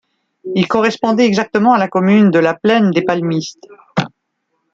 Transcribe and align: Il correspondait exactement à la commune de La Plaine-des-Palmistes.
Il 0.55 0.65
correspondait 0.67 1.27
exactement 1.27 1.73
à 1.73 1.77
la 1.77 1.87
commune 1.87 2.31
de 2.31 2.39
La 2.39 2.55
Plaine-des-Palmistes. 2.55 3.67